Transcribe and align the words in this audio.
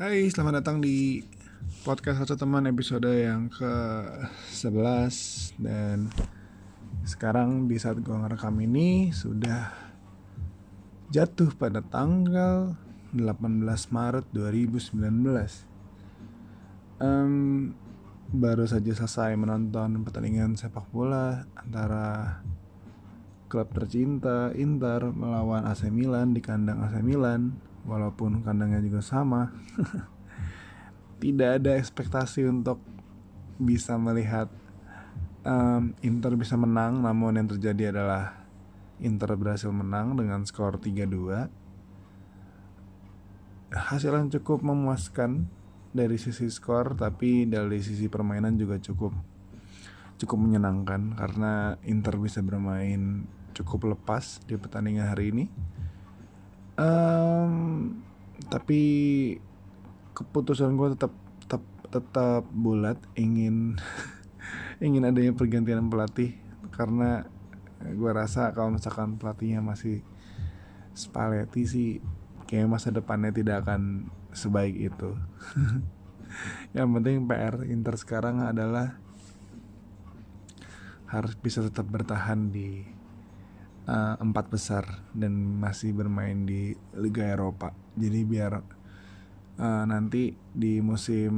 Hai, 0.00 0.32
selamat 0.32 0.64
datang 0.64 0.80
di 0.80 1.20
podcast 1.84 2.24
satu 2.24 2.32
teman 2.32 2.64
episode 2.64 3.04
yang 3.04 3.52
ke-11 3.52 5.12
dan 5.60 6.08
sekarang 7.04 7.68
di 7.68 7.76
saat 7.76 8.00
gue 8.00 8.16
ngerekam 8.16 8.56
ini 8.64 9.12
sudah 9.12 9.68
jatuh 11.12 11.52
pada 11.52 11.84
tanggal 11.84 12.80
18 13.12 13.28
Maret 13.92 14.24
2019 14.32 14.96
um, 17.04 17.76
baru 18.32 18.64
saja 18.64 18.96
selesai 18.96 19.36
menonton 19.36 20.00
pertandingan 20.00 20.56
sepak 20.56 20.88
bola 20.88 21.44
antara 21.60 22.40
klub 23.50 23.66
tercinta 23.74 24.54
Inter 24.54 25.10
melawan 25.10 25.66
AC 25.66 25.90
Milan 25.90 26.30
di 26.32 26.40
kandang 26.40 26.86
AC 26.86 27.02
Milan. 27.02 27.58
Walaupun 27.82 28.46
kandangnya 28.46 28.78
juga 28.78 29.02
sama 29.02 29.50
tidak 31.22 31.58
ada 31.58 31.74
ekspektasi 31.80 32.46
untuk 32.46 32.78
bisa 33.58 33.98
melihat 33.98 34.46
um, 35.42 35.90
Inter 36.06 36.38
bisa 36.38 36.54
menang. 36.54 37.02
Namun 37.02 37.42
yang 37.42 37.48
terjadi 37.50 37.90
adalah 37.90 38.46
Inter 39.02 39.34
berhasil 39.34 39.68
menang 39.74 40.14
dengan 40.14 40.46
skor 40.46 40.78
3-2 40.78 41.60
hasil 43.70 44.10
yang 44.10 44.26
cukup 44.34 44.66
memuaskan 44.66 45.46
dari 45.94 46.18
sisi 46.18 46.50
skor 46.50 46.98
tapi 46.98 47.46
dari 47.46 47.78
sisi 47.78 48.10
permainan 48.10 48.58
juga 48.58 48.78
cukup 48.82 49.14
cukup 50.20 50.38
menyenangkan. 50.38 51.16
Karena 51.16 51.74
Inter 51.88 52.20
bisa 52.20 52.44
bermain 52.44 53.24
cukup 53.60 53.92
lepas 53.92 54.40
di 54.48 54.56
pertandingan 54.56 55.12
hari 55.12 55.36
ini. 55.36 55.44
Um, 56.80 57.52
tapi 58.48 58.80
keputusan 60.16 60.80
gue 60.80 60.96
tetap 60.96 61.12
tetap 61.44 61.62
tetap 61.92 62.42
bulat 62.48 62.96
ingin 63.20 63.76
ingin 64.84 65.04
adanya 65.04 65.36
pergantian 65.36 65.92
pelatih. 65.92 66.40
Karena 66.72 67.28
gue 67.84 68.10
rasa 68.12 68.56
kalau 68.56 68.72
misalkan 68.72 69.20
pelatihnya 69.20 69.60
masih 69.60 70.00
Spalletti 70.96 71.62
sih 71.68 71.90
kayak 72.50 72.66
masa 72.66 72.90
depannya 72.90 73.30
tidak 73.30 73.68
akan 73.68 74.10
sebaik 74.32 74.74
itu. 74.74 75.14
Yang 76.76 76.88
penting 76.96 77.16
PR 77.28 77.56
Inter 77.68 77.94
sekarang 77.98 78.42
adalah 78.42 78.98
harus 81.10 81.34
bisa 81.34 81.58
tetap 81.58 81.90
bertahan 81.90 82.54
di 82.54 82.86
uh, 83.90 84.14
empat 84.22 84.46
besar 84.48 85.02
dan 85.10 85.34
masih 85.58 85.90
bermain 85.90 86.46
di 86.46 86.78
Liga 86.94 87.26
Eropa. 87.26 87.74
Jadi 87.98 88.22
biar 88.22 88.62
uh, 89.58 89.84
nanti 89.84 90.38
di 90.54 90.78
musim 90.78 91.32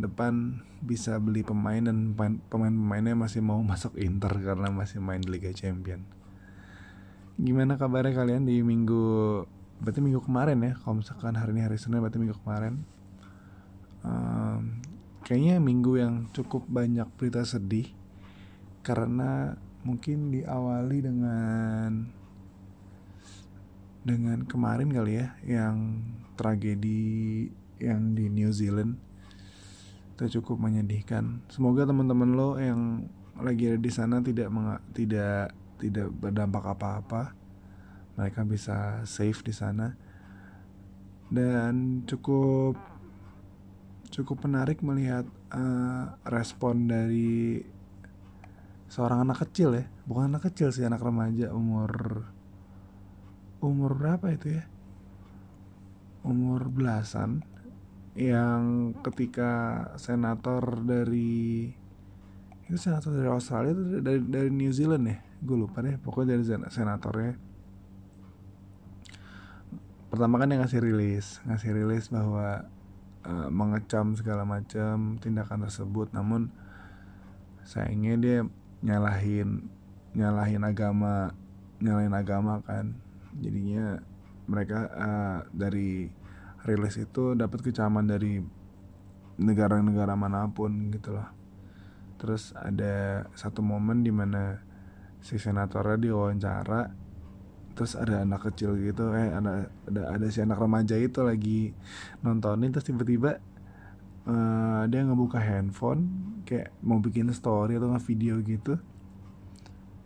depan 0.00 0.64
bisa 0.80 1.20
beli 1.20 1.44
pemain 1.44 1.84
dan 1.84 2.16
pemain-pemainnya 2.48 3.18
masih 3.18 3.44
mau 3.44 3.60
masuk 3.72 3.94
Inter 4.00 4.32
karena 4.40 4.72
masih 4.72 5.04
main 5.04 5.20
di 5.20 5.28
Liga 5.28 5.52
Champion. 5.52 6.00
Gimana 7.38 7.78
kabarnya 7.78 8.16
kalian 8.16 8.48
di 8.48 8.64
minggu 8.64 9.44
berarti 9.78 10.00
minggu 10.02 10.24
kemarin 10.24 10.58
ya? 10.64 10.72
Kalau 10.82 10.98
misalkan 10.98 11.38
hari 11.38 11.54
ini 11.54 11.62
hari 11.62 11.78
Senin 11.78 12.02
berarti 12.02 12.18
minggu 12.18 12.34
kemarin. 12.42 12.82
Um, 14.02 14.82
kayaknya 15.22 15.60
minggu 15.60 16.00
yang 16.00 16.14
cukup 16.32 16.64
banyak 16.66 17.06
berita 17.18 17.44
sedih 17.44 17.92
karena 18.80 19.58
mungkin 19.86 20.34
diawali 20.34 20.98
dengan 21.04 21.90
dengan 24.02 24.38
kemarin 24.48 24.88
kali 24.88 25.20
ya 25.20 25.28
yang 25.44 26.00
tragedi 26.38 27.50
yang 27.78 28.14
di 28.14 28.30
New 28.32 28.50
Zealand 28.50 28.98
itu 30.18 30.42
cukup 30.42 30.58
menyedihkan. 30.58 31.46
Semoga 31.46 31.86
teman-teman 31.86 32.34
lo 32.34 32.58
yang 32.58 33.06
lagi 33.38 33.70
ada 33.70 33.78
di 33.78 33.92
sana 33.92 34.18
tidak 34.18 34.50
tidak 34.90 35.54
tidak 35.78 36.10
berdampak 36.10 36.64
apa-apa. 36.74 37.22
Mereka 38.18 38.42
bisa 38.50 39.06
safe 39.06 39.46
di 39.46 39.54
sana. 39.54 39.94
Dan 41.30 42.02
cukup 42.02 42.74
cukup 44.10 44.42
menarik 44.42 44.82
melihat 44.82 45.22
uh, 45.54 46.18
respon 46.26 46.90
dari 46.90 47.62
seorang 48.88 49.22
anak 49.22 49.44
kecil 49.48 49.76
ya. 49.76 49.84
Bukan 50.08 50.32
anak 50.32 50.48
kecil 50.50 50.72
sih 50.72 50.84
anak 50.84 51.04
remaja. 51.04 51.52
Umur 51.52 52.24
umur 53.60 53.90
berapa 53.94 54.32
itu 54.32 54.58
ya? 54.58 54.64
Umur 56.24 56.72
belasan. 56.72 57.44
Yang 58.18 58.96
ketika 59.06 59.52
senator 59.94 60.82
dari 60.82 61.70
itu 62.68 62.76
senator 62.76 63.14
dari 63.14 63.30
Australia 63.30 63.72
itu 63.72 63.82
dari 64.02 64.20
dari 64.24 64.50
New 64.50 64.72
Zealand 64.74 65.04
ya? 65.06 65.18
Gue 65.38 65.56
lupa 65.56 65.84
deh 65.84 65.94
pokoknya 66.00 66.34
dari 66.34 66.44
senatornya. 66.68 67.38
Pertama 70.08 70.40
kan 70.40 70.48
yang 70.50 70.64
ngasih 70.64 70.80
rilis. 70.82 71.38
Ngasih 71.44 71.70
rilis 71.76 72.08
bahwa 72.08 72.64
uh, 73.28 73.48
mengecam 73.52 74.16
segala 74.16 74.42
macam 74.48 75.20
tindakan 75.20 75.68
tersebut. 75.68 76.10
Namun 76.16 76.48
sayangnya 77.62 78.14
dia 78.16 78.38
nyalahin 78.82 79.66
nyalahin 80.14 80.62
agama 80.64 81.34
nyalahin 81.78 82.14
agama 82.14 82.60
kan. 82.66 82.98
Jadinya 83.38 84.02
mereka 84.48 84.88
uh, 84.92 85.38
dari 85.54 86.10
rilis 86.66 86.96
itu 86.98 87.38
dapat 87.38 87.62
kecaman 87.62 88.08
dari 88.08 88.42
negara-negara 89.38 90.18
mana 90.18 90.50
pun 90.50 90.90
gitu 90.90 91.14
loh. 91.14 91.28
Terus 92.18 92.50
ada 92.58 93.26
satu 93.38 93.62
momen 93.62 94.02
di 94.02 94.10
mana 94.10 94.58
si 95.22 95.38
senatornya 95.38 95.98
diwawancara 95.98 97.08
terus 97.78 97.94
ada 97.94 98.26
anak 98.26 98.50
kecil 98.50 98.74
gitu 98.82 99.14
eh 99.14 99.30
ada 99.30 99.70
ada 99.86 100.02
ada 100.18 100.26
si 100.34 100.42
anak 100.42 100.58
remaja 100.58 100.98
itu 100.98 101.22
lagi 101.22 101.70
nontonin 102.26 102.74
terus 102.74 102.90
tiba-tiba 102.90 103.38
uh, 104.26 104.82
dia 104.90 105.06
ngebuka 105.06 105.38
handphone 105.38 106.10
kayak 106.48 106.72
mau 106.80 106.96
bikin 106.96 107.28
story 107.36 107.76
atau 107.76 107.92
nge 107.92 108.00
video 108.08 108.40
gitu. 108.40 108.80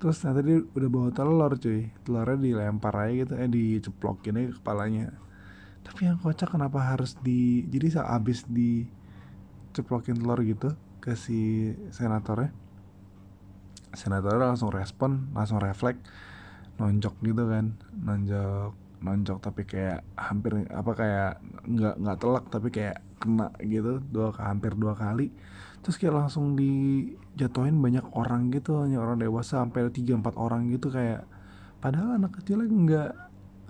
Terus 0.03 0.19
nanti 0.27 0.43
dia 0.43 0.59
udah 0.59 0.89
bawa 0.91 1.09
telur 1.15 1.55
cuy. 1.55 1.95
Telurnya 2.03 2.37
dilempar 2.43 2.95
aja 2.99 3.13
gitu 3.23 3.33
eh 3.39 3.47
diceplokin 3.47 4.43
aja 4.43 4.51
kepalanya. 4.59 5.15
Tapi 5.87 6.11
yang 6.11 6.19
kocak 6.19 6.51
kenapa 6.51 6.83
harus 6.83 7.15
di 7.23 7.63
jadi 7.71 8.03
saat 8.03 8.19
abis 8.19 8.43
diceplokin 8.51 10.19
telur 10.19 10.43
gitu 10.43 10.75
ke 10.99 11.15
si 11.15 11.71
senatornya 11.95 12.51
senatornya 13.95 14.55
langsung 14.55 14.71
respon 14.71 15.31
langsung 15.35 15.63
refleks 15.63 16.03
nonjok 16.83 17.15
gitu 17.23 17.47
kan. 17.47 17.79
Nonjok 18.03 18.75
nonjok 19.03 19.39
tapi 19.43 19.63
kayak 19.67 20.07
hampir 20.19 20.67
apa 20.71 20.91
kayak 20.95 21.33
nggak 21.67 21.95
nggak 21.99 22.19
telak 22.19 22.45
tapi 22.51 22.69
kayak 22.71 22.99
kena 23.19 23.51
gitu 23.63 24.03
dua 24.11 24.35
hampir 24.39 24.75
dua 24.75 24.95
kali 24.95 25.31
terus 25.83 25.99
kayak 25.99 26.15
langsung 26.15 26.55
dijatuhin 26.55 27.83
banyak 27.83 28.07
orang 28.15 28.55
gitu 28.55 28.87
hanya 28.87 29.03
orang 29.03 29.19
dewasa 29.19 29.67
sampai 29.67 29.91
tiga 29.91 30.15
empat 30.15 30.39
orang 30.39 30.71
gitu 30.71 30.95
kayak 30.95 31.27
padahal 31.83 32.15
anak 32.23 32.39
kecilnya 32.39 32.71
nggak 32.71 33.11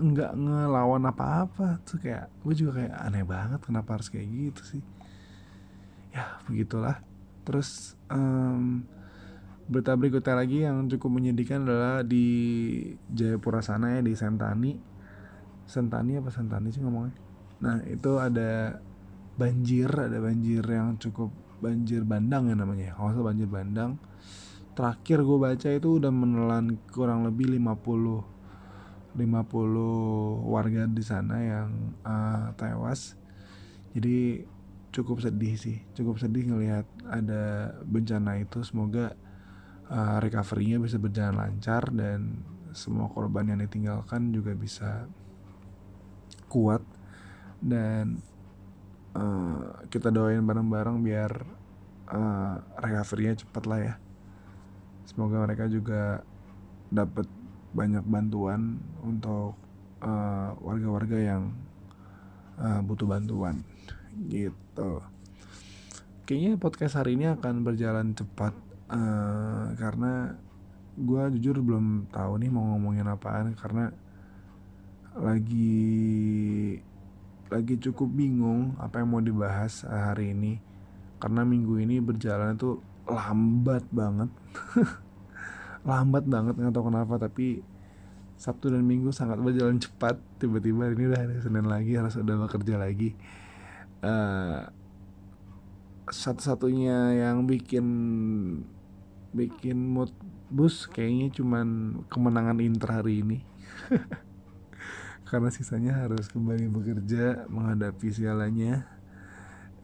nggak 0.02 0.32
ngelawan 0.36 1.04
apa-apa. 1.08 1.80
Tuh 1.84 1.98
kayak 2.00 2.28
gue 2.42 2.54
juga 2.56 2.84
kayak 2.84 2.94
aneh 3.00 3.24
banget 3.24 3.60
kenapa 3.64 3.96
harus 3.96 4.08
kayak 4.08 4.28
gitu 4.28 4.62
sih? 4.76 4.82
Ya 6.12 6.42
begitulah. 6.44 7.00
Terus 7.46 7.96
um, 8.12 8.84
berita 9.70 9.96
berikutnya 9.96 10.34
lagi 10.36 10.58
yang 10.66 10.84
cukup 10.90 11.10
menyedihkan 11.16 11.64
adalah 11.64 12.04
di 12.04 12.26
Jayapura 13.08 13.64
sana 13.64 13.98
ya 13.98 14.00
di 14.04 14.12
Sentani. 14.12 14.76
Sentani 15.64 16.18
apa 16.18 16.28
Sentani 16.28 16.68
sih 16.74 16.82
ngomongnya? 16.82 17.16
Nah 17.62 17.80
itu 17.86 18.18
ada 18.18 18.82
banjir 19.32 19.88
ada 19.88 20.20
banjir 20.20 20.60
yang 20.60 21.00
cukup 21.00 21.32
banjir 21.62 22.02
bandang 22.02 22.50
ya 22.50 22.58
namanya 22.58 22.98
kalau 22.98 23.22
banjir 23.22 23.46
bandang. 23.46 24.02
Terakhir 24.74 25.22
gue 25.22 25.38
baca 25.38 25.68
itu 25.68 25.88
udah 26.02 26.10
menelan 26.10 26.80
kurang 26.90 27.22
lebih 27.28 27.46
50 27.54 28.32
50 29.12 30.48
warga 30.48 30.88
di 30.88 31.04
sana 31.04 31.36
yang 31.38 31.70
uh, 32.02 32.50
tewas. 32.56 33.14
Jadi 33.92 34.48
cukup 34.92 35.24
sedih 35.24 35.56
sih 35.56 35.80
cukup 35.96 36.20
sedih 36.20 36.50
ngelihat 36.50 36.84
ada 37.06 37.76
bencana 37.86 38.40
itu. 38.40 38.64
Semoga 38.66 39.14
uh, 39.92 40.18
recovery-nya 40.18 40.80
bisa 40.80 40.96
berjalan 40.96 41.36
lancar 41.36 41.92
dan 41.92 42.42
semua 42.72 43.12
korban 43.12 43.52
yang 43.52 43.60
ditinggalkan 43.60 44.32
juga 44.32 44.56
bisa 44.56 45.06
kuat. 46.48 46.80
Dan 47.62 48.31
uh, 49.16 49.86
kita 49.88 50.12
doain 50.12 50.44
bareng-bareng 50.44 51.00
biar 51.04 51.32
uh, 52.12 52.54
recovery-nya 52.78 53.40
cepat 53.42 53.64
lah 53.68 53.80
ya. 53.80 53.94
Semoga 55.08 55.42
mereka 55.42 55.66
juga 55.66 56.22
dapat 56.92 57.26
banyak 57.72 58.04
bantuan 58.04 58.80
untuk 59.00 59.56
warga 60.02 60.58
warga-warga 60.58 61.18
yang 61.18 61.54
uh, 62.58 62.82
butuh 62.82 63.06
bantuan. 63.06 63.62
gitu 64.12 65.00
kayaknya 66.22 66.56
podcast 66.56 66.96
hari 66.96 67.18
ini 67.18 67.28
akan 67.28 67.60
berjalan 67.60 68.14
cepat 68.14 68.54
uh, 68.88 69.74
karena 69.74 70.38
gue 70.96 71.22
jujur 71.36 71.60
belum 71.60 72.08
tahu 72.08 72.40
nih 72.40 72.48
mau 72.48 72.72
ngomongin 72.72 73.10
apaan 73.10 73.52
karena 73.52 73.90
lagi 75.12 76.80
lagi 77.52 77.76
cukup 77.76 78.08
bingung 78.08 78.72
apa 78.80 79.04
yang 79.04 79.12
mau 79.12 79.20
dibahas 79.20 79.84
hari 79.84 80.32
ini. 80.32 80.58
Karena 81.20 81.44
minggu 81.44 81.76
ini 81.78 82.00
berjalan 82.00 82.56
itu 82.56 82.80
lambat 83.04 83.84
banget. 83.92 84.32
Lambat 85.88 86.24
banget 86.30 86.54
nggak 86.54 86.74
tahu 86.78 86.94
kenapa 86.94 87.18
tapi 87.18 87.58
Sabtu 88.38 88.70
dan 88.74 88.86
Minggu 88.86 89.10
sangat 89.14 89.38
berjalan 89.38 89.78
cepat. 89.78 90.18
Tiba-tiba 90.38 90.90
ini 90.90 91.10
udah 91.10 91.20
hari 91.20 91.38
Senin 91.42 91.66
lagi 91.66 91.94
harus 91.94 92.14
udah 92.18 92.46
bekerja 92.46 92.74
lagi. 92.78 93.14
Uh, 94.02 94.66
satu-satunya 96.10 97.22
yang 97.22 97.46
bikin 97.46 97.86
bikin 99.30 99.78
mood 99.78 100.10
bus 100.52 100.84
kayaknya 100.90 101.32
cuman 101.32 101.66
kemenangan 102.12 102.60
Inter 102.60 103.00
hari 103.00 103.24
ini 103.24 103.38
karena 105.32 105.48
sisanya 105.48 105.96
harus 105.96 106.28
kembali 106.28 106.68
bekerja 106.68 107.48
menghadapi 107.48 108.12
sialanya 108.12 108.84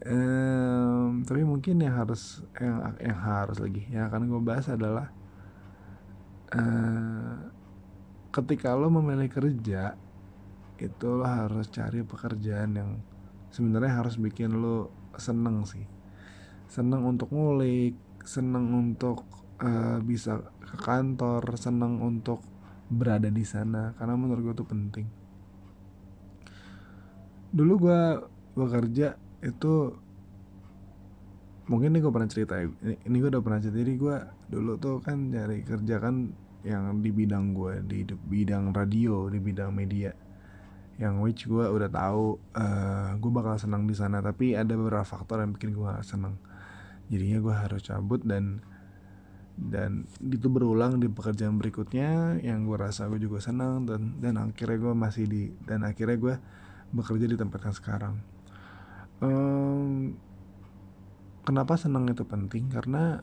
um, 0.05 1.25
tapi 1.25 1.41
mungkin 1.41 1.81
yang 1.81 1.97
harus 1.97 2.45
yang 2.61 2.93
yang 3.01 3.17
harus 3.17 3.57
lagi 3.57 3.89
yang 3.89 4.13
akan 4.13 4.29
gue 4.29 4.41
bahas 4.45 4.69
adalah 4.69 5.09
uh, 6.53 7.49
ketika 8.29 8.77
lo 8.77 8.93
memilih 8.93 9.33
kerja 9.33 9.97
itu 10.77 11.09
lo 11.09 11.25
harus 11.25 11.73
cari 11.73 12.05
pekerjaan 12.05 12.71
yang 12.77 12.91
sebenarnya 13.49 14.05
harus 14.05 14.15
bikin 14.21 14.63
lo 14.63 14.95
seneng 15.19 15.67
sih. 15.67 15.83
Seneng 16.71 17.03
untuk 17.03 17.35
ngulik 17.35 17.99
seneng 18.23 18.71
untuk 18.77 19.25
uh, 19.59 19.99
bisa 20.05 20.45
ke 20.61 20.77
kantor 20.79 21.57
seneng 21.59 21.99
untuk 21.99 22.45
berada 22.93 23.33
di 23.33 23.43
sana 23.43 23.97
karena 23.97 24.15
menurut 24.15 24.53
gue 24.53 24.55
itu 24.61 24.67
penting 24.69 25.18
dulu 27.49 27.89
gue 27.89 28.01
bekerja 28.59 29.17
itu 29.41 29.75
mungkin 31.69 31.93
ini 31.93 32.01
gue 32.01 32.13
pernah 32.13 32.29
cerita 32.29 32.57
ya 32.59 32.67
ini, 32.81 32.97
ini 33.05 33.17
gue 33.21 33.31
udah 33.31 33.45
pernah 33.45 33.61
cerita. 33.61 33.77
Jadi 33.79 33.95
gue 34.01 34.17
dulu 34.49 34.73
tuh 34.81 34.97
kan 35.05 35.29
cari 35.31 35.63
kerja 35.63 35.97
kan 36.01 36.33
yang 36.67 37.01
di 37.01 37.11
bidang 37.15 37.55
gue 37.55 37.85
di 37.87 38.03
bidang 38.09 38.75
radio 38.75 39.29
di 39.29 39.39
bidang 39.39 39.71
media. 39.71 40.13
Yang 40.99 41.15
which 41.23 41.43
gue 41.47 41.63
udah 41.63 41.87
tahu 41.87 42.43
uh, 42.59 42.59
eh, 42.59 43.09
gue 43.21 43.31
bakal 43.31 43.55
senang 43.61 43.87
di 43.87 43.95
sana. 43.95 44.19
Tapi 44.19 44.59
ada 44.59 44.75
beberapa 44.75 45.07
faktor 45.07 45.45
yang 45.45 45.55
bikin 45.55 45.77
gue 45.77 45.93
senang. 46.03 46.41
Jadinya 47.13 47.39
gue 47.39 47.55
harus 47.55 47.81
cabut 47.87 48.21
dan 48.25 48.65
dan 49.59 50.07
itu 50.23 50.47
berulang 50.51 50.99
di 50.99 51.07
pekerjaan 51.07 51.61
berikutnya. 51.61 52.43
Yang 52.43 52.59
gue 52.67 52.77
rasa 52.81 53.07
gue 53.07 53.21
juga 53.23 53.39
senang 53.39 53.87
dan 53.87 54.19
dan 54.19 54.41
akhirnya 54.41 54.79
gue 54.91 54.95
masih 54.97 55.25
di 55.31 55.43
dan 55.69 55.87
akhirnya 55.87 56.19
gue 56.19 56.35
bekerja 56.93 57.27
di 57.29 57.37
tempat 57.37 57.61
yang 57.69 57.77
sekarang. 57.77 58.15
Um, 59.19 60.15
kenapa 61.43 61.75
senang 61.75 62.07
itu 62.09 62.25
penting? 62.25 62.71
Karena 62.71 63.21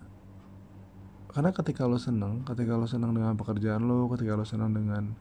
karena 1.36 1.52
ketika 1.52 1.84
lo 1.84 2.00
seneng 2.00 2.48
ketika 2.48 2.80
lo 2.80 2.88
seneng 2.88 3.12
dengan 3.12 3.36
pekerjaan 3.36 3.84
lo 3.84 4.08
ketika 4.08 4.40
lo 4.40 4.48
seneng 4.48 4.72
dengan 4.72 5.12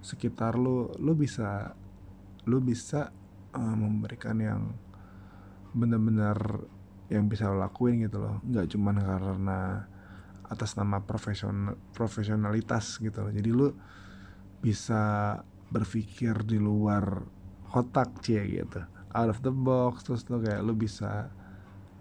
sekitar 0.00 0.56
lo 0.56 0.88
lo 0.96 1.12
bisa 1.12 1.76
lo 2.48 2.64
bisa 2.64 3.12
uh, 3.52 3.76
memberikan 3.76 4.40
yang 4.40 4.72
benar-benar 5.76 6.64
yang 7.12 7.28
bisa 7.28 7.52
lo 7.52 7.60
lakuin 7.60 8.00
gitu 8.08 8.22
loh. 8.22 8.40
Nggak 8.40 8.72
cuman 8.72 8.96
karena 9.04 9.60
atas 10.50 10.74
nama 10.74 11.04
profesional 11.04 11.76
profesionalitas 11.92 12.98
gitu 12.98 13.20
loh. 13.20 13.32
Jadi 13.32 13.50
lo 13.52 13.68
bisa 14.64 15.36
berpikir 15.70 16.42
di 16.42 16.58
luar 16.58 17.22
kotak 17.70 18.20
cie 18.20 18.42
gitu. 18.44 18.82
Out 19.10 19.30
of 19.30 19.38
the 19.42 19.54
box 19.54 20.06
terus 20.06 20.26
lo 20.26 20.42
kayak 20.42 20.62
lo 20.62 20.74
bisa 20.74 21.30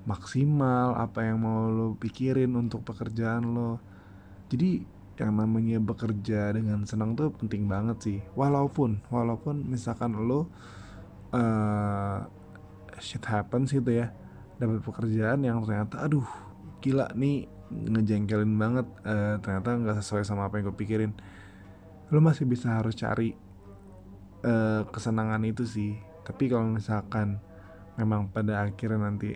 maksimal 0.10 0.98
apa 0.98 1.26
yang 1.26 1.42
mau 1.42 1.70
lo 1.70 1.94
pikirin 1.98 2.54
untuk 2.58 2.82
pekerjaan 2.86 3.46
lo. 3.54 3.78
Jadi 4.50 4.82
yang 5.20 5.36
namanya 5.36 5.78
bekerja 5.84 6.56
dengan 6.56 6.88
senang 6.90 7.14
tuh 7.14 7.30
penting 7.34 7.70
banget 7.70 7.98
sih. 8.02 8.20
Walaupun 8.34 9.06
walaupun 9.14 9.66
misalkan 9.70 10.18
lo 10.18 10.50
uh, 11.34 12.26
shit 13.00 13.24
happens 13.26 13.72
gitu 13.72 13.94
ya 13.94 14.12
dapat 14.60 14.84
pekerjaan 14.84 15.40
yang 15.46 15.64
ternyata 15.64 16.04
aduh 16.04 16.28
gila 16.84 17.08
nih 17.16 17.48
ngejengkelin 17.70 18.54
banget 18.60 18.88
uh, 19.06 19.40
ternyata 19.40 19.70
nggak 19.78 19.98
sesuai 20.02 20.26
sama 20.26 20.50
apa 20.50 20.60
yang 20.60 20.74
gue 20.74 20.78
pikirin. 20.78 21.12
Lo 22.10 22.20
masih 22.24 22.50
bisa 22.50 22.74
harus 22.74 22.98
cari 22.98 23.38
uh, 24.44 24.88
kesenangan 24.90 25.44
itu 25.48 25.64
sih. 25.66 26.00
Tapi 26.24 26.52
kalau 26.52 26.78
misalkan 26.78 27.42
memang 27.98 28.30
pada 28.32 28.64
akhirnya 28.64 29.10
nanti 29.10 29.36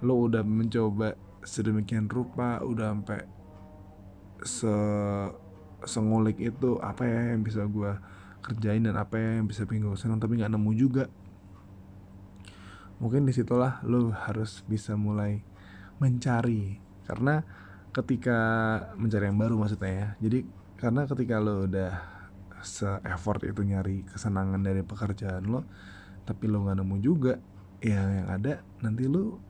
lo 0.00 0.28
udah 0.28 0.44
mencoba 0.44 1.16
sedemikian 1.44 2.08
rupa 2.08 2.60
udah 2.60 2.92
sampai 2.92 3.20
se 4.44 4.74
sengulik 5.84 6.36
itu 6.40 6.76
apa 6.80 7.08
ya 7.08 7.32
yang 7.32 7.40
bisa 7.40 7.64
gue 7.64 7.92
kerjain 8.44 8.84
dan 8.84 8.96
apa 8.96 9.16
ya 9.16 9.40
yang 9.40 9.48
bisa 9.48 9.64
bikin 9.64 9.88
gue 9.88 9.96
senang 9.96 10.20
tapi 10.20 10.40
nggak 10.40 10.52
nemu 10.52 10.72
juga. 10.76 11.04
Mungkin 13.00 13.24
di 13.24 13.32
situlah 13.32 13.80
lo 13.88 14.12
harus 14.12 14.60
bisa 14.68 14.92
mulai 14.92 15.40
mencari. 16.00 16.76
Karena 17.08 17.40
ketika 17.96 18.38
mencari 19.00 19.24
yang 19.32 19.40
baru 19.40 19.56
maksudnya 19.56 19.92
ya. 19.92 20.08
Jadi 20.20 20.44
karena 20.76 21.08
ketika 21.08 21.40
lo 21.40 21.64
udah 21.64 22.19
se 22.62 22.88
effort 23.08 23.42
itu 23.44 23.60
nyari 23.64 24.04
kesenangan 24.06 24.60
dari 24.60 24.84
pekerjaan 24.84 25.48
lo 25.48 25.64
tapi 26.24 26.46
lo 26.46 26.64
nggak 26.64 26.78
nemu 26.80 26.96
juga 27.00 27.40
ya 27.80 28.04
yang 28.04 28.28
ada 28.28 28.60
nanti 28.84 29.08
lo 29.08 29.40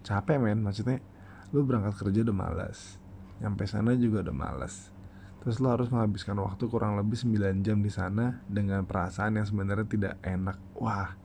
capek 0.00 0.38
men. 0.40 0.64
Maksudnya 0.64 1.02
lu 1.50 1.66
berangkat 1.66 1.98
kerja 1.98 2.22
udah 2.22 2.36
malas 2.36 2.96
nyampe 3.42 3.64
sana 3.66 3.96
juga 3.96 4.22
udah 4.22 4.36
malas 4.36 4.92
terus 5.40 5.56
lo 5.58 5.72
harus 5.72 5.88
menghabiskan 5.88 6.36
waktu 6.36 6.68
kurang 6.68 7.00
lebih 7.00 7.16
9 7.16 7.64
jam 7.64 7.80
di 7.80 7.88
sana 7.88 8.44
dengan 8.44 8.84
perasaan 8.84 9.40
yang 9.40 9.48
sebenarnya 9.48 9.88
tidak 9.88 10.14
enak. 10.20 10.60
Wah 10.76 11.16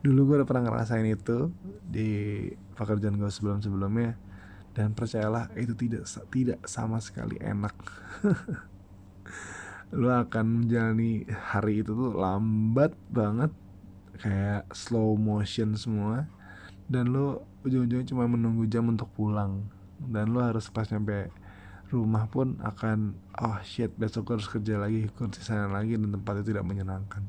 dulu 0.00 0.32
gue 0.32 0.34
udah 0.40 0.48
pernah 0.48 0.68
ngerasain 0.68 1.08
itu 1.08 1.48
di 1.80 2.48
pekerjaan 2.76 3.16
gue 3.16 3.28
sebelum 3.32 3.64
sebelumnya 3.64 4.16
dan 4.76 4.92
percayalah 4.92 5.48
itu 5.56 5.72
tidak 5.72 6.04
tidak 6.28 6.60
sama 6.68 7.00
sekali 7.00 7.40
enak 7.40 7.72
lo 9.92 10.08
akan 10.08 10.64
menjalani 10.64 11.28
hari 11.28 11.84
itu 11.84 11.92
tuh 11.92 12.16
lambat 12.16 12.96
banget 13.12 13.52
kayak 14.22 14.64
slow 14.72 15.18
motion 15.18 15.76
semua. 15.76 16.30
Dan 16.88 17.12
lo 17.12 17.44
ujung-ujungnya 17.64 18.08
cuma 18.08 18.24
menunggu 18.24 18.64
jam 18.68 18.88
untuk 18.88 19.10
pulang. 19.12 19.68
Dan 20.00 20.32
lo 20.32 20.40
harus 20.40 20.68
pas 20.72 20.88
nyampe 20.88 21.28
rumah 21.92 22.26
pun 22.26 22.58
akan 22.64 23.14
oh 23.38 23.60
shit 23.62 23.92
besok 23.94 24.26
gue 24.26 24.34
harus 24.40 24.50
kerja 24.50 24.82
lagi 24.82 25.06
sana 25.38 25.70
lagi 25.70 25.94
dan 25.94 26.10
tempatnya 26.10 26.44
tidak 26.44 26.64
menyenangkan. 26.64 27.22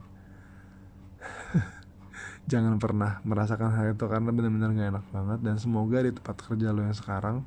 Jangan 2.51 2.77
pernah 2.77 3.21
merasakan 3.25 3.73
hal 3.73 3.97
itu 3.97 4.05
karena 4.05 4.29
benar-benar 4.29 4.69
gak 4.73 4.89
enak 4.95 5.05
banget. 5.09 5.39
Dan 5.41 5.55
semoga 5.57 6.01
di 6.01 6.11
tempat 6.13 6.37
kerja 6.45 6.69
lo 6.71 6.81
yang 6.85 6.97
sekarang 6.97 7.45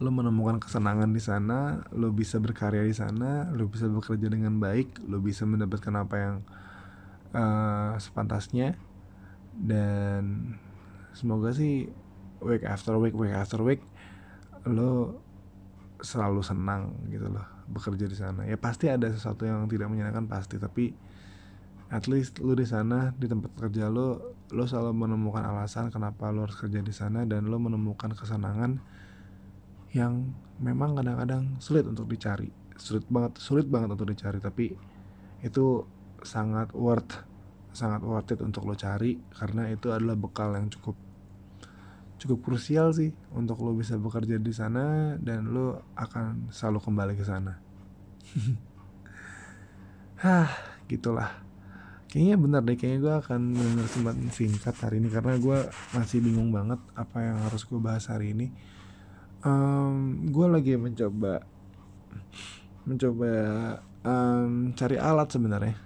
lo 0.00 0.08
menemukan 0.08 0.56
kesenangan 0.62 1.12
di 1.12 1.20
sana, 1.20 1.84
lo 1.92 2.08
bisa 2.14 2.40
berkarya 2.40 2.86
di 2.86 2.96
sana, 2.96 3.52
lo 3.52 3.68
bisa 3.68 3.90
bekerja 3.90 4.32
dengan 4.32 4.56
baik, 4.56 5.04
lo 5.04 5.20
bisa 5.20 5.44
mendapatkan 5.44 5.92
apa 5.98 6.16
yang 6.16 6.36
uh, 7.36 7.98
sepantasnya. 8.00 8.78
Dan 9.52 10.56
semoga 11.12 11.52
sih 11.52 11.92
week 12.40 12.64
after 12.64 12.96
week 12.96 13.12
week 13.12 13.36
after 13.36 13.60
week 13.60 13.84
lo 14.64 15.20
selalu 16.00 16.40
senang 16.40 16.96
gitu 17.12 17.28
loh 17.28 17.44
bekerja 17.68 18.08
di 18.08 18.16
sana. 18.16 18.48
Ya 18.48 18.56
pasti 18.56 18.88
ada 18.88 19.12
sesuatu 19.12 19.44
yang 19.44 19.68
tidak 19.68 19.92
menyenangkan 19.92 20.24
pasti. 20.24 20.56
Tapi 20.56 20.96
at 21.92 22.08
least 22.08 22.40
lo 22.40 22.56
di 22.56 22.64
sana 22.64 23.12
di 23.12 23.28
tempat 23.28 23.52
kerja 23.52 23.92
lo 23.92 24.40
lo 24.48 24.64
selalu 24.64 24.96
menemukan 24.96 25.44
alasan 25.44 25.92
kenapa 25.92 26.32
lo 26.32 26.48
harus 26.48 26.56
kerja 26.56 26.80
di 26.80 26.92
sana 26.92 27.28
dan 27.28 27.52
lo 27.52 27.60
menemukan 27.60 28.16
kesenangan 28.16 28.80
yang 29.92 30.32
memang 30.60 30.96
kadang-kadang 30.96 31.60
sulit 31.60 31.84
untuk 31.84 32.08
dicari 32.08 32.48
sulit 32.76 33.04
banget 33.06 33.38
sulit 33.38 33.66
banget 33.68 33.92
untuk 33.92 34.08
dicari 34.08 34.38
tapi 34.40 34.72
itu 35.44 35.66
sangat 36.22 36.72
worth 36.72 37.22
sangat 37.72 38.00
worth 38.04 38.32
it 38.32 38.40
untuk 38.44 38.68
lo 38.68 38.76
cari 38.76 39.16
karena 39.32 39.68
itu 39.72 39.88
adalah 39.90 40.16
bekal 40.16 40.52
yang 40.54 40.68
cukup 40.68 40.96
cukup 42.20 42.38
krusial 42.44 42.94
sih 42.94 43.10
untuk 43.34 43.58
lo 43.64 43.74
bisa 43.74 43.98
bekerja 43.98 44.38
di 44.38 44.52
sana 44.54 45.16
dan 45.18 45.50
lo 45.50 45.82
akan 45.98 46.54
selalu 46.54 46.78
kembali 46.78 47.14
ke 47.18 47.24
sana. 47.26 47.58
Hah, 50.22 50.46
gitulah. 50.86 51.42
kayaknya 52.06 52.36
bener 52.36 52.60
deh 52.60 52.76
kayaknya 52.76 53.00
gue 53.00 53.14
akan 53.24 53.40
bener 53.56 53.88
sempat 53.88 54.14
singkat 54.36 54.76
hari 54.84 55.00
ini 55.00 55.08
karena 55.08 55.32
gue 55.40 55.58
masih 55.96 56.20
bingung 56.20 56.52
banget 56.52 56.76
apa 56.92 57.24
yang 57.24 57.40
harus 57.40 57.64
gue 57.64 57.80
bahas 57.80 58.04
hari 58.04 58.36
ini 58.36 58.52
um, 59.42 60.26
gue 60.30 60.46
lagi 60.48 60.74
mencoba 60.78 61.42
mencoba 62.82 63.32
um, 64.02 64.74
cari 64.74 64.96
alat 64.98 65.28
sebenarnya. 65.30 65.76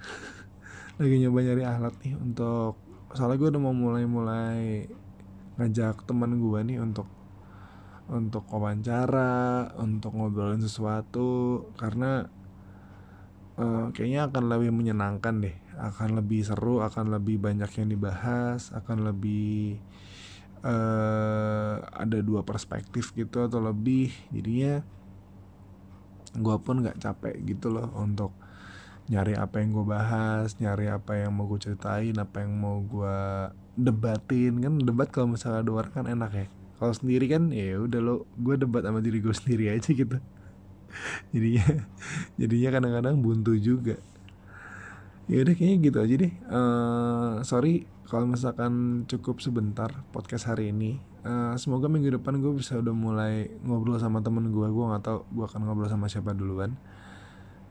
Lagi 1.00 1.20
nyoba 1.20 1.38
nyari 1.44 1.62
alat 1.64 1.94
nih 2.00 2.16
untuk 2.16 2.80
soalnya 3.12 3.36
gue 3.36 3.48
udah 3.52 3.60
mau 3.60 3.76
mulai-mulai 3.76 4.88
ngajak 5.60 6.08
teman 6.08 6.40
gue 6.40 6.60
nih 6.72 6.80
untuk 6.80 7.08
untuk 8.06 8.46
wawancara, 8.48 9.76
untuk 9.82 10.14
ngobrolin 10.14 10.62
sesuatu 10.62 11.64
karena 11.74 12.30
uh, 13.58 13.90
kayaknya 13.90 14.30
akan 14.30 14.44
lebih 14.46 14.70
menyenangkan 14.70 15.42
deh, 15.42 15.56
akan 15.76 16.16
lebih 16.22 16.46
seru, 16.46 16.80
akan 16.80 17.12
lebih 17.18 17.42
banyak 17.42 17.68
yang 17.76 17.88
dibahas, 17.90 18.70
akan 18.72 19.10
lebih 19.10 19.82
uh, 20.62 21.74
ada 21.92 22.18
dua 22.24 22.46
perspektif 22.46 23.12
gitu 23.12 23.44
atau 23.44 23.60
lebih, 23.60 24.12
jadinya 24.32 24.80
gue 26.36 26.56
pun 26.60 26.84
nggak 26.84 27.00
capek 27.00 27.34
gitu 27.48 27.72
loh 27.72 27.88
untuk 27.96 28.36
nyari 29.06 29.38
apa 29.38 29.62
yang 29.62 29.70
gue 29.72 29.86
bahas, 29.86 30.58
nyari 30.58 30.90
apa 30.90 31.16
yang 31.16 31.32
mau 31.32 31.46
gue 31.46 31.60
ceritain, 31.62 32.14
apa 32.18 32.42
yang 32.42 32.52
mau 32.58 32.82
gue 32.82 33.18
debatin. 33.78 34.58
Kan 34.58 34.82
debat 34.82 35.08
kalau 35.08 35.34
misalnya 35.34 35.62
dua 35.62 35.86
orang 35.86 35.94
kan 35.94 36.06
enak 36.10 36.32
ya. 36.34 36.46
Kalau 36.76 36.92
sendiri 36.92 37.26
kan 37.30 37.48
ya 37.54 37.80
udah 37.80 38.00
lo 38.02 38.14
gue 38.36 38.54
debat 38.58 38.84
sama 38.84 39.00
diri 39.00 39.22
gue 39.22 39.34
sendiri 39.34 39.70
aja 39.72 39.90
gitu. 39.94 40.18
Jadinya 41.34 41.66
jadinya 42.40 42.68
kadang-kadang 42.78 43.16
buntu 43.20 43.52
juga 43.58 44.00
ya 45.26 45.42
udah 45.42 45.54
kayaknya 45.58 45.76
gitu 45.90 45.98
aja 45.98 46.14
deh. 46.22 46.32
Uh, 46.46 47.34
sorry 47.42 47.86
kalau 48.06 48.30
misalkan 48.30 49.04
cukup 49.10 49.42
sebentar 49.42 49.90
podcast 50.14 50.46
hari 50.46 50.70
ini. 50.70 51.02
Uh, 51.26 51.58
semoga 51.58 51.90
minggu 51.90 52.14
depan 52.14 52.38
gue 52.38 52.54
bisa 52.54 52.78
udah 52.78 52.94
mulai 52.94 53.50
ngobrol 53.66 53.98
sama 53.98 54.22
temen 54.22 54.54
gue 54.54 54.66
gue 54.70 54.84
nggak 54.86 55.02
tahu 55.02 55.18
gue 55.34 55.44
akan 55.50 55.60
ngobrol 55.66 55.90
sama 55.90 56.06
siapa 56.06 56.30
duluan. 56.30 56.78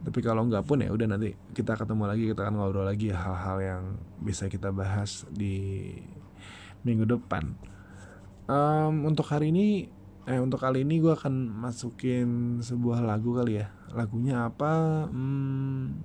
Tapi 0.03 0.19
kalau 0.19 0.43
nggak 0.45 0.67
pun 0.67 0.83
ya 0.83 0.91
udah 0.91 1.07
nanti 1.07 1.39
kita 1.55 1.79
ketemu 1.79 2.03
lagi 2.03 2.23
kita 2.27 2.43
akan 2.43 2.55
ngobrol 2.59 2.83
lagi 2.83 3.15
hal-hal 3.15 3.57
yang 3.63 3.83
bisa 4.19 4.51
kita 4.51 4.75
bahas 4.75 5.23
di 5.31 5.95
minggu 6.83 7.07
depan. 7.07 7.55
Um, 8.45 9.07
untuk 9.07 9.31
hari 9.31 9.49
ini 9.49 9.89
eh 10.25 10.41
untuk 10.41 10.59
kali 10.59 10.83
ini 10.83 10.99
gue 10.99 11.15
akan 11.15 11.47
masukin 11.49 12.59
sebuah 12.59 12.99
lagu 12.99 13.31
kali 13.39 13.63
ya. 13.63 13.71
Lagunya 13.95 14.51
apa? 14.51 15.07
Hmm, 15.07 16.03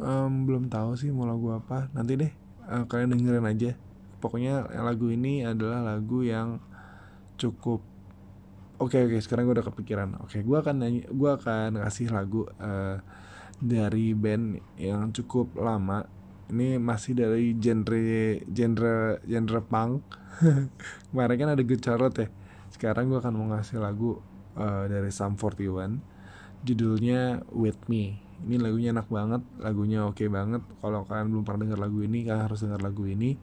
um, 0.00 0.48
belum 0.48 0.72
tahu 0.72 0.96
sih 0.96 1.12
mau 1.12 1.28
lagu 1.28 1.52
apa 1.52 1.92
nanti 1.92 2.16
deh 2.16 2.32
uh, 2.68 2.84
kalian 2.88 3.14
dengerin 3.14 3.46
aja 3.46 3.70
pokoknya 4.18 4.68
lagu 4.80 5.12
ini 5.12 5.44
adalah 5.44 5.84
lagu 5.84 6.24
yang 6.24 6.62
cukup 7.36 7.84
Oke 8.74 8.98
okay, 8.98 9.06
oke 9.06 9.14
okay, 9.14 9.20
sekarang 9.22 9.46
gue 9.46 9.54
udah 9.54 9.68
kepikiran. 9.70 10.08
Oke 10.18 10.34
okay, 10.34 10.40
gue 10.42 10.58
akan 10.58 10.74
nyanyi, 10.82 11.06
gue 11.06 11.30
akan 11.30 11.78
kasih 11.78 12.10
lagu 12.10 12.42
uh, 12.58 12.98
dari 13.62 14.18
band 14.18 14.58
yang 14.74 15.14
cukup 15.14 15.54
lama. 15.54 16.10
Ini 16.50 16.82
masih 16.82 17.14
dari 17.14 17.54
genre 17.54 18.42
genre 18.50 19.22
genre 19.22 19.62
punk. 19.62 20.02
Kemarin 21.14 21.36
kan 21.38 21.48
ada 21.54 21.62
Good 21.62 21.86
Charlotte 21.86 22.18
ya. 22.18 22.28
Sekarang 22.74 23.14
gue 23.14 23.22
akan 23.22 23.30
mau 23.38 23.46
ngasih 23.54 23.78
lagu 23.78 24.18
uh, 24.58 24.90
dari 24.90 25.14
Sum 25.14 25.38
41. 25.38 26.66
Judulnya 26.66 27.46
With 27.54 27.78
Me. 27.86 28.23
Ini 28.44 28.58
lagunya 28.58 28.90
enak 28.90 29.08
banget, 29.08 29.42
lagunya 29.62 30.04
oke 30.04 30.18
okay 30.18 30.28
banget. 30.28 30.60
Kalau 30.82 31.06
kalian 31.06 31.30
belum 31.30 31.44
pernah 31.46 31.60
dengar 31.70 31.80
lagu 31.86 31.98
ini, 32.02 32.26
kalian 32.26 32.44
harus 32.50 32.60
dengar 32.60 32.80
lagu 32.82 33.04
ini. 33.06 33.38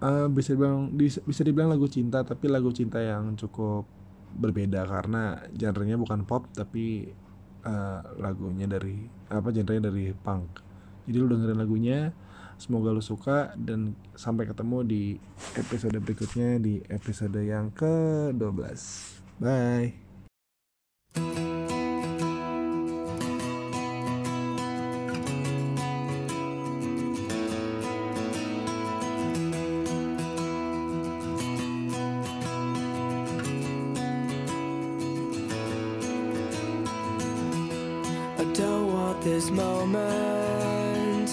Uh, 0.00 0.32
bisa 0.32 0.56
dibilang 0.56 0.88
bisa 0.98 1.42
dibilang 1.44 1.68
lagu 1.68 1.84
cinta, 1.84 2.24
tapi 2.24 2.48
lagu 2.48 2.72
cinta 2.72 2.98
yang 2.98 3.36
cukup 3.36 3.84
berbeda 4.30 4.86
karena 4.86 5.42
genrenya 5.50 5.98
bukan 5.98 6.22
pop 6.22 6.46
tapi 6.54 7.10
uh, 7.66 8.02
lagunya 8.16 8.70
dari 8.70 9.04
apa 9.28 9.50
genrenya 9.52 9.90
dari 9.90 10.14
punk. 10.14 10.62
Jadi 11.04 11.16
lu 11.16 11.26
dengerin 11.26 11.58
lagunya, 11.58 11.98
semoga 12.60 12.94
lu 12.94 13.02
suka 13.02 13.56
dan 13.56 13.96
sampai 14.14 14.46
ketemu 14.46 14.78
di 14.86 15.02
episode 15.58 15.96
berikutnya 15.98 16.60
di 16.60 16.78
episode 16.86 17.40
yang 17.40 17.72
ke-12. 17.74 18.70
Bye. 19.40 20.09
This 39.22 39.50
moment 39.50 41.28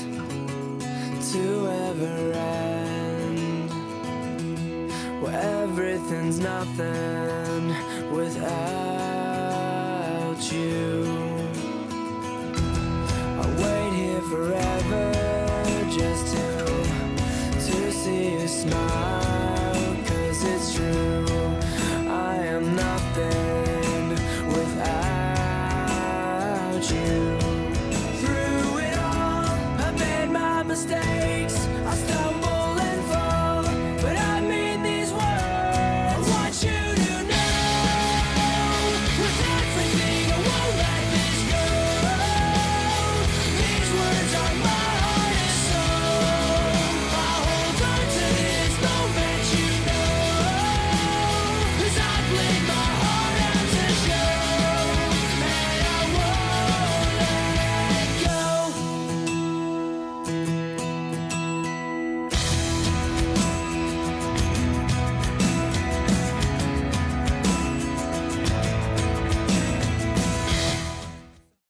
to 1.31 1.67
ever 1.87 2.33
end 2.33 3.69
where 5.21 5.63
everything's 5.63 6.39
nothing 6.39 7.73
without 8.11 8.47
you. 10.51 11.05
I'll 13.39 13.55
wait 13.55 13.93
here 13.93 14.21
forever 14.23 15.13
just 15.89 16.35
to 16.35 16.47
to 17.67 17.91
see 17.91 18.31
you 18.33 18.47
smile 18.47 19.95
cause 20.05 20.43
it's 20.43 20.73
true 20.75 21.06